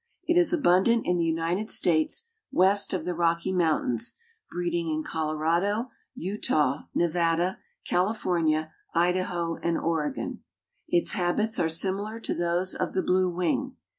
It 0.27 0.35
is 0.35 0.51
abundant 0.51 1.05
in 1.05 1.19
the 1.19 1.23
United 1.25 1.69
States 1.69 2.27
west 2.51 2.91
of 2.91 3.05
the 3.05 3.13
Rocky 3.13 3.51
Mountains, 3.51 4.17
breeding 4.49 4.89
in 4.89 5.03
Colorado, 5.03 5.91
Utah, 6.15 6.85
Nevada, 6.95 7.59
California, 7.85 8.71
Idaho, 8.95 9.57
and 9.61 9.77
Oregon. 9.77 10.41
Its 10.87 11.11
habits 11.11 11.59
are 11.59 11.69
similar 11.69 12.19
to 12.19 12.33
those 12.33 12.73
of 12.73 12.93
the 12.95 13.03
blue 13.03 13.29
wing. 13.29 13.75